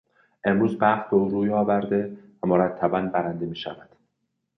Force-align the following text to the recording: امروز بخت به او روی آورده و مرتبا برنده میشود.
امروز 0.43 0.77
بخت 0.79 1.09
به 1.09 1.15
او 1.15 1.29
روی 1.29 1.49
آورده 1.49 2.17
و 2.43 2.47
مرتبا 2.47 3.01
برنده 3.01 3.45
میشود. 3.45 3.89